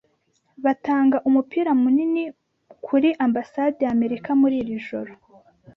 [0.65, 2.23] Batanga umupira munini
[2.85, 5.11] kuri Ambasade yAmerika muri iri joro.